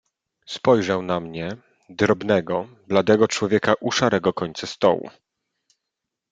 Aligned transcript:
"Spojrzał 0.45 1.01
na 1.01 1.19
mnie, 1.19 1.57
drobnego, 1.89 2.67
bladego 2.87 3.27
człowieka 3.27 3.73
u 3.79 3.91
szarego 3.91 4.33
końca 4.33 4.67
stołu." 4.67 5.09